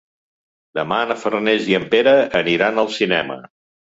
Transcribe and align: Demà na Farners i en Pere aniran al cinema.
Demà 0.77 0.95
na 1.11 1.17
Farners 1.23 1.67
i 1.71 1.75
en 1.79 1.85
Pere 1.91 2.13
aniran 2.39 2.81
al 2.85 2.91
cinema. 2.97 3.37